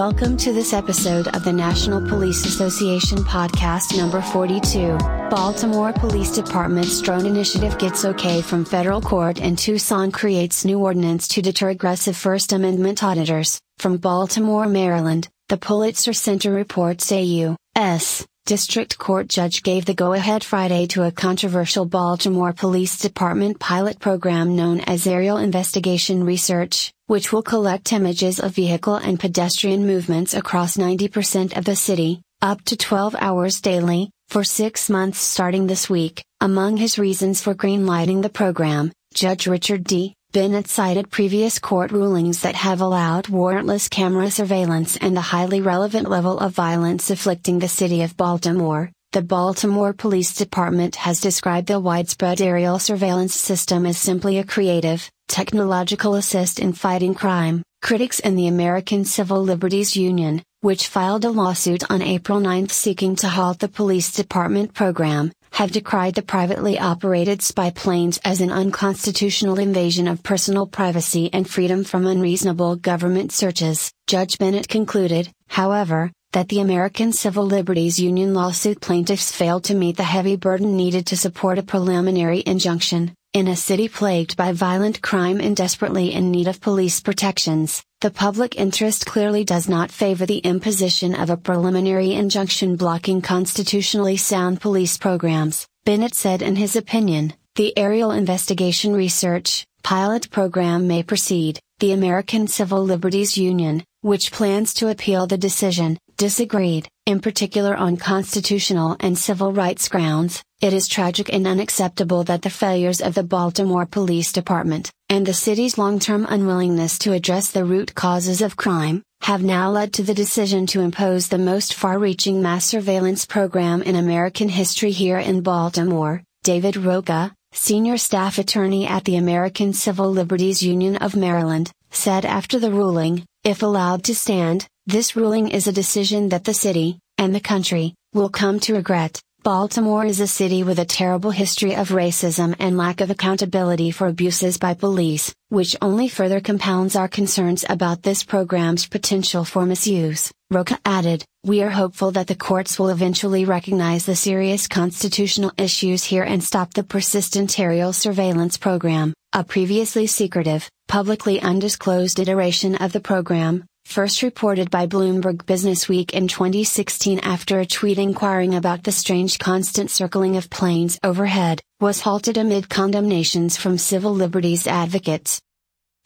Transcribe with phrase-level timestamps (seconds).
[0.00, 4.96] Welcome to this episode of the National Police Association podcast number 42.
[5.28, 11.28] Baltimore Police Department's drone initiative gets okay from federal court and Tucson creates new ordinance
[11.28, 13.60] to deter aggressive First Amendment auditors.
[13.76, 18.26] From Baltimore, Maryland, the Pulitzer Center reports a U.S.
[18.46, 24.00] District Court judge gave the go ahead Friday to a controversial Baltimore Police Department pilot
[24.00, 30.32] program known as Aerial Investigation Research which will collect images of vehicle and pedestrian movements
[30.32, 35.90] across 90% of the city, up to 12 hours daily, for six months starting this
[35.90, 36.24] week.
[36.40, 40.14] Among his reasons for greenlighting the program, Judge Richard D.
[40.32, 46.08] Bennett cited previous court rulings that have allowed warrantless camera surveillance and the highly relevant
[46.08, 48.92] level of violence afflicting the city of Baltimore.
[49.10, 55.10] The Baltimore Police Department has described the widespread aerial surveillance system as simply a creative,
[55.26, 57.64] technological assist in fighting crime.
[57.82, 63.16] Critics in the American Civil Liberties Union, which filed a lawsuit on April 9 seeking
[63.16, 68.50] to halt the police department program, have decried the privately operated spy planes as an
[68.50, 73.92] unconstitutional invasion of personal privacy and freedom from unreasonable government searches.
[74.06, 79.96] Judge Bennett concluded, however, that the American Civil Liberties Union lawsuit plaintiffs failed to meet
[79.96, 83.12] the heavy burden needed to support a preliminary injunction.
[83.32, 88.10] In a city plagued by violent crime and desperately in need of police protections, the
[88.10, 94.58] public interest clearly does not favor the imposition of a preliminary injunction blocking constitutionally sound
[94.58, 97.34] police programs, Bennett said in his opinion.
[97.56, 101.60] The Aerial Investigation Research pilot program may proceed.
[101.80, 107.96] The American Civil Liberties Union, which plans to appeal the decision, disagreed, in particular on
[107.96, 110.42] constitutional and civil rights grounds.
[110.60, 115.32] It is tragic and unacceptable that the failures of the Baltimore Police Department, and the
[115.32, 120.02] city's long term unwillingness to address the root causes of crime, have now led to
[120.02, 125.18] the decision to impose the most far reaching mass surveillance program in American history here
[125.18, 126.22] in Baltimore.
[126.42, 132.58] David Rocah, senior staff attorney at the American Civil Liberties Union of Maryland, said after
[132.58, 137.32] the ruling, if allowed to stand, this ruling is a decision that the city, and
[137.32, 139.20] the country, will come to regret.
[139.42, 144.08] Baltimore is a city with a terrible history of racism and lack of accountability for
[144.08, 150.32] abuses by police, which only further compounds our concerns about this program's potential for misuse.
[150.52, 156.02] Rocah added, We are hopeful that the courts will eventually recognize the serious constitutional issues
[156.02, 162.92] here and stop the persistent aerial surveillance program, a previously secretive, publicly undisclosed iteration of
[162.92, 168.92] the program, first reported by Bloomberg Businessweek in 2016 after a tweet inquiring about the
[168.92, 175.40] strange constant circling of planes overhead, was halted amid condemnations from civil liberties advocates.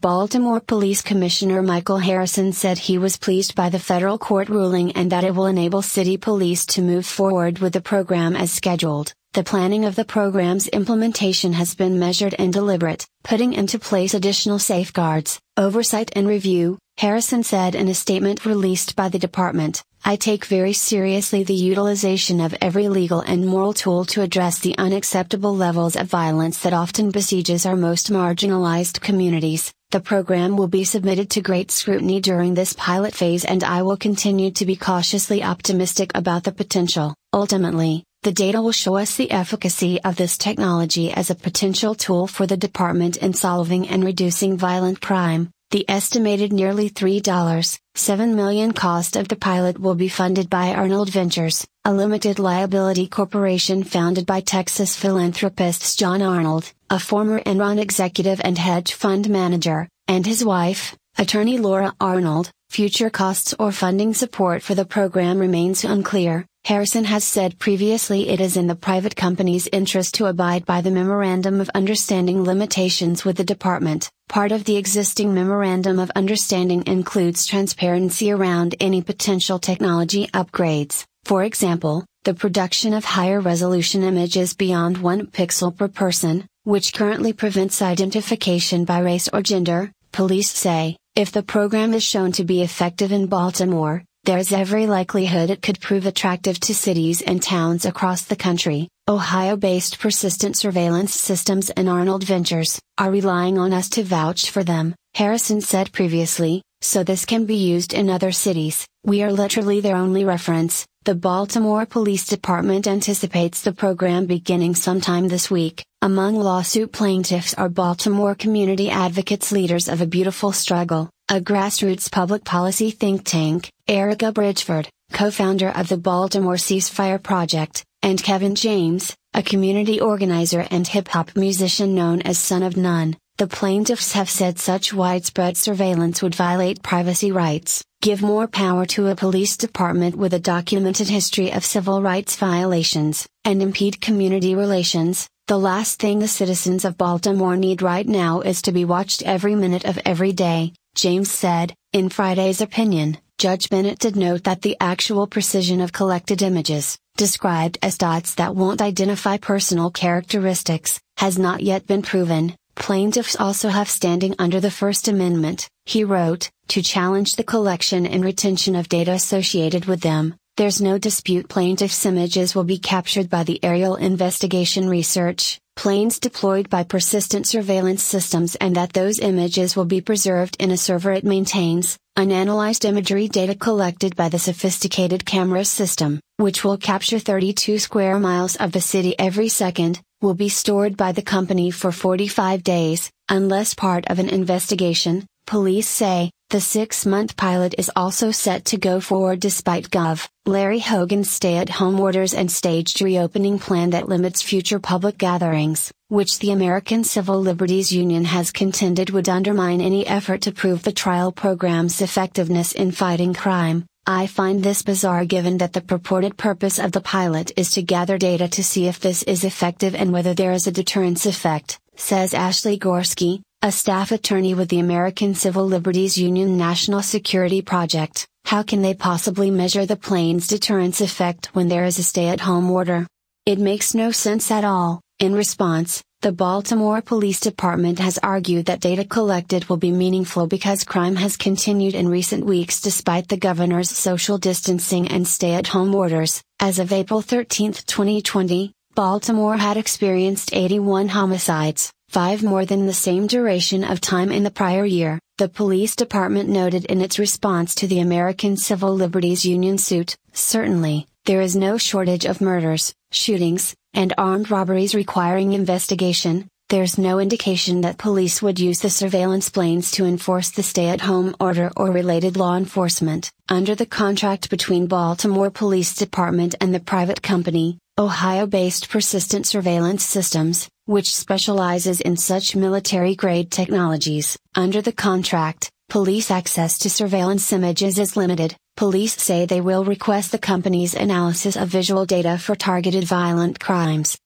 [0.00, 5.12] Baltimore Police Commissioner Michael Harrison said he was pleased by the federal court ruling and
[5.12, 9.12] that it will enable city police to move forward with the program as scheduled.
[9.34, 14.59] The planning of the program's implementation has been measured and deliberate, putting into place additional
[14.59, 20.44] safeguards, oversight and review, Harrison said in a statement released by the department, I take
[20.44, 25.97] very seriously the utilization of every legal and moral tool to address the unacceptable levels
[25.97, 29.72] of violence that often besieges our most marginalized communities.
[29.91, 33.97] The program will be submitted to great scrutiny during this pilot phase and I will
[33.97, 37.15] continue to be cautiously optimistic about the potential.
[37.33, 42.27] Ultimately, the data will show us the efficacy of this technology as a potential tool
[42.27, 49.17] for the department in solving and reducing violent crime, the estimated nearly $3.7 million cost
[49.17, 54.39] of the pilot will be funded by Arnold Ventures, a limited liability corporation founded by
[54.39, 60.97] Texas philanthropists John Arnold, a former Enron executive and hedge fund manager, and his wife,
[61.19, 62.53] attorney Laura Arnold.
[62.71, 68.41] Future costs or funding support for the program remains unclear, Harrison has said previously it
[68.41, 73.37] is in the private company's interest to abide by the Memorandum of Understanding limitations with
[73.37, 74.09] the department.
[74.28, 81.44] Part of the existing Memorandum of Understanding includes transparency around any potential technology upgrades, for
[81.44, 87.82] example, the production of higher resolution images beyond 1 pixel per person, which currently prevents
[87.82, 90.97] identification by race or gender, police say.
[91.15, 95.80] If the program is shown to be effective in Baltimore, there's every likelihood it could
[95.80, 98.88] prove attractive to cities and towns across the country.
[99.06, 104.65] Ohio based persistent surveillance systems and Arnold Ventures are relying on us to vouch for
[104.65, 108.86] them, Harrison said previously, so this can be used in other cities.
[109.04, 110.86] We are literally their only reference.
[111.04, 115.84] The Baltimore Police Department anticipates the program beginning sometime this week.
[116.00, 122.44] Among lawsuit plaintiffs are Baltimore community advocates leaders of a beautiful struggle, a grassroots public
[122.44, 129.16] policy think tank, Erricka Bridgeford, co founder of the Baltimore Ceasefire Project, and Kevin James,
[129.32, 133.16] a community organizer and hip hop musician known as Son of Nun.
[133.38, 139.09] The plaintiffs have said such widespread surveillance would violate privacy rights, give more power to
[139.09, 145.26] a police department with a documented history of civil rights violations, and impede community relations.
[145.47, 149.55] The last thing the citizens of Baltimore need right now is to be watched every
[149.55, 151.75] minute of every day, James said.
[151.93, 157.77] In Friday's opinion, Judge Bennett did note that the actual precision of collected images, described
[157.83, 162.57] as dots that won't identify personal characteristics, has not yet been proven.
[162.75, 168.25] Plaintiffs also have standing under the First Amendment, he wrote, to challenge the collection and
[168.25, 170.37] retention of data associated with them.
[170.56, 176.71] There's no dispute plaintiffs' images will be captured by the aerial investigation research, planes deployed
[176.71, 181.24] by persistent surveillance systems, and that those images will be preserved in a server it
[181.24, 188.21] maintains, unanalyzed imagery data collected by the sophisticated camera system, which will capture 32 square
[188.21, 193.10] miles of the city every second, will be stored by the company for 45 days,
[193.28, 196.30] unless part of an investigation, police say.
[196.51, 200.29] The six month pilot is also set to go forward despite Gov.
[200.47, 205.93] Larry Hogan's stay at home orders and staged reopening plan that limits future public gatherings,
[206.09, 210.93] which the American Civil Liberties Union has contended would undermine any effort to prove the
[210.93, 213.85] trial program's effectiveness in fighting crime.
[214.07, 218.19] I find this bizarre given that the purported purpose of the pilot is to gather
[218.19, 222.35] data to see if this is effective and whether there is a deterrence effect, says
[222.35, 228.27] Ashley Gorski, a staff attorney with the American Civil Liberties Union National Security Project.
[228.45, 232.41] How can they possibly measure the plane's deterrence effect when there is a stay at
[232.41, 233.07] home order?
[233.47, 235.01] It makes no sense at all.
[235.19, 240.84] In response, the Baltimore Police Department has argued that data collected will be meaningful because
[240.84, 245.95] crime has continued in recent weeks despite the governor's social distancing and stay at home
[245.95, 246.43] orders.
[246.60, 253.27] As of April 13, 2020, Baltimore had experienced 81 homicides, five more than the same
[253.27, 257.88] duration of time in the prior year, the police department noted in its response to
[257.88, 260.16] the American Civil Liberties Union suit.
[260.33, 267.19] Certainly, there is no shortage of murders, shootings, and armed robberies requiring investigation, there's no
[267.19, 271.73] indication that police would use the surveillance planes to enforce the stay at home order
[271.76, 273.33] or related law enforcement.
[273.49, 280.05] Under the contract between Baltimore Police Department and the private company, Ohio based Persistent Surveillance
[280.05, 287.52] Systems, which specializes in such military grade technologies, under the contract, police access to surveillance
[287.52, 292.57] images is limited, Police say they will request the company's analysis of visual data for
[292.57, 294.19] targeted violent crimes,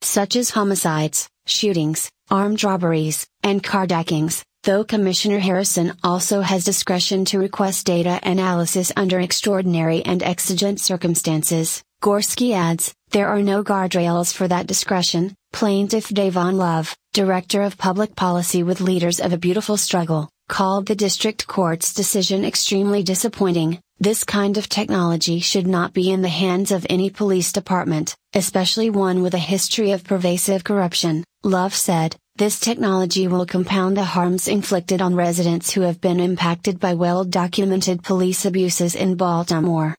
[0.00, 7.38] such as homicides, shootings, armed robberies, and carjackings, though Commissioner Harrison also has discretion to
[7.38, 11.80] request data analysis under extraordinary and exigent circumstances.
[12.02, 15.36] Gorski adds, there are no guardrails for that discretion.
[15.52, 20.96] Plaintiff Dayvon Love, Director of Public Policy with Leaders of a Beautiful Struggle, called the
[20.96, 26.72] district court's decision extremely disappointing, this kind of technology should not be in the hands
[26.72, 32.16] of any police department, especially one with a history of pervasive corruption, Love said.
[32.34, 37.22] This technology will compound the harms inflicted on residents who have been impacted by well
[37.22, 39.94] documented police abuses in Baltimore.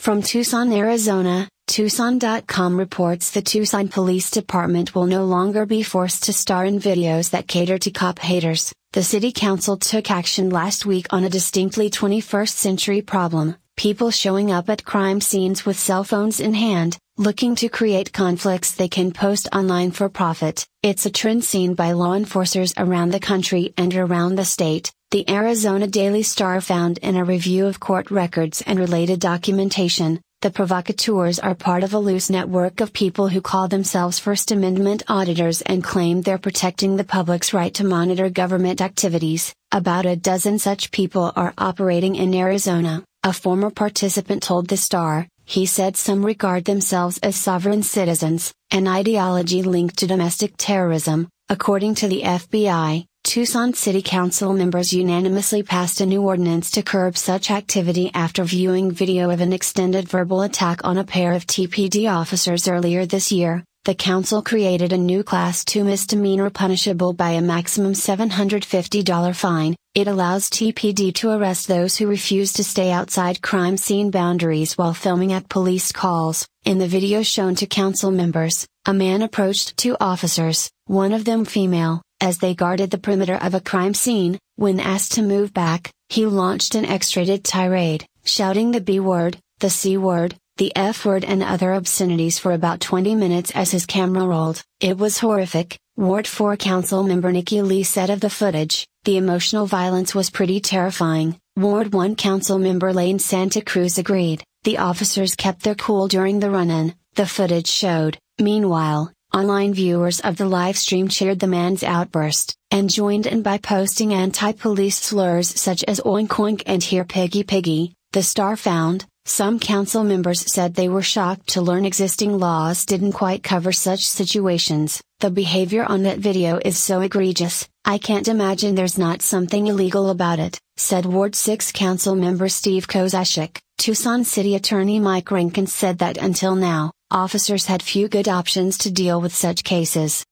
[0.00, 6.32] From Tucson, Arizona, Tucson.com reports the Tucson Police Department will no longer be forced to
[6.32, 8.72] star in videos that cater to cop haters.
[8.94, 14.50] The City Council took action last week on a distinctly 21st century problem people showing
[14.50, 19.10] up at crime scenes with cell phones in hand, looking to create conflicts they can
[19.10, 20.66] post online for profit.
[20.82, 25.28] It's a trend seen by law enforcers around the country and around the state, the
[25.28, 30.20] Arizona Daily Star found in a review of court records and related documentation.
[30.40, 35.02] The provocateurs are part of a loose network of people who call themselves First Amendment
[35.08, 39.52] auditors and claim they're protecting the public's right to monitor government activities.
[39.72, 45.26] About a dozen such people are operating in Arizona, a former participant told The Star.
[45.44, 51.96] He said some regard themselves as sovereign citizens, an ideology linked to domestic terrorism, according
[51.96, 53.06] to the FBI.
[53.30, 58.90] Tucson City Council members unanimously passed a new ordinance to curb such activity after viewing
[58.90, 63.62] video of an extended verbal attack on a pair of TPD officers earlier this year.
[63.84, 69.76] The council created a new Class 2 misdemeanor punishable by a maximum $750 fine.
[69.94, 74.92] It allows TPD to arrest those who refuse to stay outside crime scene boundaries while
[74.92, 76.48] filming at police calls.
[76.64, 81.44] In the video shown to council members, a man approached two officers, one of them
[81.44, 85.90] female, as they guarded the perimeter of a crime scene, When asked to move back,
[86.10, 91.24] he launched an X-rated tirade, shouting the B word, the C word, the F word
[91.24, 94.62] and other obscenities for about 20 minutes as his camera rolled.
[94.80, 99.66] It was horrific, Ward 4 Council member Nikki Lee said of the footage, the emotional
[99.66, 101.38] violence was pretty terrifying.
[101.56, 106.50] Ward 1 Council member Lane Santa Cruz agreed, the officers kept their cool during the
[106.50, 108.18] run-in, the footage showed.
[108.38, 113.58] Meanwhile, online viewers of the live stream cheered the man's outburst, and joined in by
[113.58, 119.58] posting anti-police slurs such as oink oink and here piggy piggy, the star found, some
[119.58, 125.02] council members said they were shocked to learn existing laws didn't quite cover such situations.
[125.20, 130.10] The behavior on that video is so egregious, I can't imagine there's not something illegal
[130.10, 133.58] about it, said Ward 6 Council member Steve Kozachik.
[133.78, 138.90] Tucson City Attorney Mike Rankin said that until now, officers had few good options to
[138.90, 140.24] deal with such cases.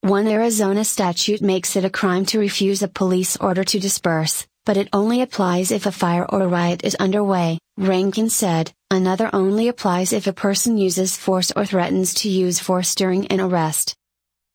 [0.00, 4.76] One Arizona statute makes it a crime to refuse a police order to disperse, but
[4.76, 8.72] it only applies if a fire or riot is underway, Rankin said.
[8.90, 13.40] Another only applies if a person uses force or threatens to use force during an
[13.40, 13.94] arrest.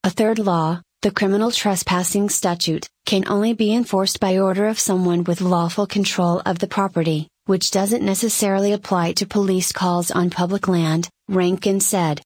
[0.03, 5.23] A third law, the criminal trespassing statute, can only be enforced by order of someone
[5.23, 10.67] with lawful control of the property, which doesn't necessarily apply to police calls on public
[10.67, 12.23] land, Rankin said.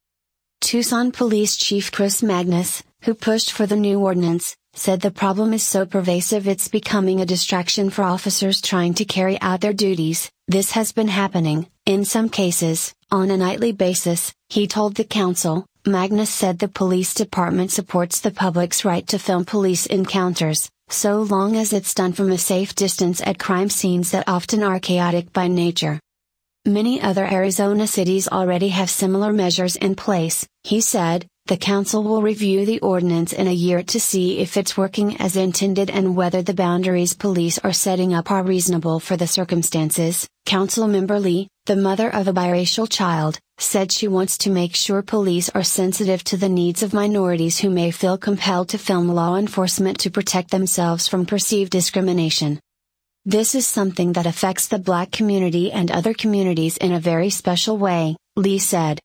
[0.62, 5.62] Tucson Police Chief Chris Magnus, who pushed for the new ordinance, said the problem is
[5.62, 10.32] so pervasive it's becoming a distraction for officers trying to carry out their duties.
[10.48, 15.66] This has been happening, in some cases, on a nightly basis, he told the council.
[15.86, 21.58] Magnus said the police department supports the public's right to film police encounters, so long
[21.58, 25.50] as it's done from a safe distance at crime scenes that often are chaotic by
[25.50, 26.00] nature.
[26.66, 32.22] Many other Arizona cities already have similar measures in place, he said, the Council will
[32.22, 36.42] review the ordinance in a year to see if it's working as intended and whether
[36.42, 40.26] the boundaries police are setting up are reasonable for the circumstances.
[40.46, 45.02] Council member Lee, the mother of a biracial child, said she wants to make sure
[45.02, 49.36] police are sensitive to the needs of minorities who may feel compelled to film law
[49.36, 52.58] enforcement to protect themselves from perceived discrimination.
[53.26, 57.78] This is something that affects the black community and other communities in a very special
[57.78, 59.00] way, Lee said.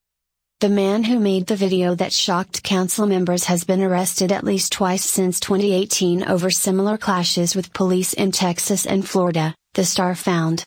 [0.59, 4.73] The man who made the video that shocked council members has been arrested at least
[4.73, 10.65] twice since 2018 over similar clashes with police in Texas and Florida, the Star found.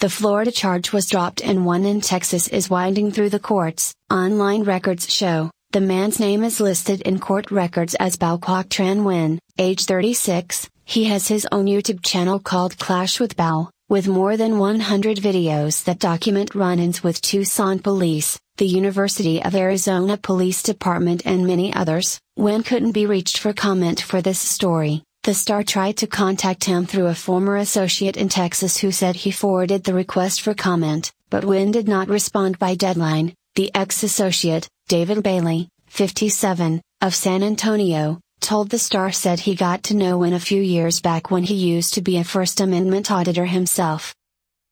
[0.00, 3.92] The Florida charge was dropped and one in Texas is winding through the courts.
[4.10, 9.38] Online records show, the man's name is listed in court records as Bao Tran Nguyen,
[9.58, 10.70] age 36.
[10.88, 15.84] He has his own YouTube channel called Clash with Bao, with more than 100 videos
[15.84, 22.18] that document run-ins with Tucson police the University of Arizona Police Department and many others,
[22.36, 25.04] Nguyen couldn't be reached for comment for this story.
[25.22, 29.30] The star tried to contact him through a former associate in Texas who said he
[29.30, 33.32] forwarded the request for comment, but Nguyen did not respond by deadline.
[33.54, 39.82] The ex associate, David Bailey, 57, of San Antonio, told the Star said he got
[39.84, 43.10] to know Nguyen a few years back when he used to be a First Amendment
[43.10, 44.14] auditor himself.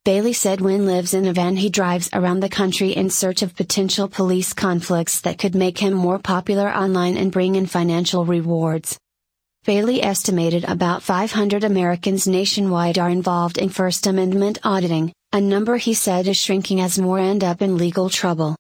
[0.04, 3.56] Bailey said when lives in a van he drives around the country in search of
[3.56, 8.98] potential police conflicts that could make him more popular online and bring in financial rewards.
[9.64, 15.92] Bailey estimated about 500 Americans nationwide are involved in First Amendment auditing, a number he
[15.92, 18.54] said is shrinking as more end up in legal trouble.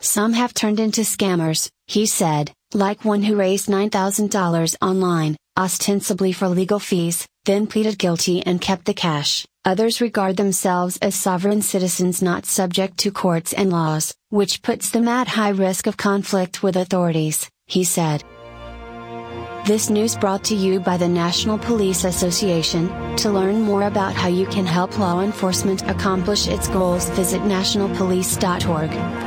[0.00, 6.48] Some have turned into scammers, he said, like one who raised $9,000 online, ostensibly for
[6.48, 9.46] legal fees, then pleaded guilty and kept the cash.
[9.64, 15.08] Others regard themselves as sovereign citizens not subject to courts and laws, which puts them
[15.08, 18.22] at high risk of conflict with authorities, he said.
[19.64, 23.16] This news brought to you by the National Police Association.
[23.16, 29.23] To learn more about how you can help law enforcement accomplish its goals, visit nationalpolice.org.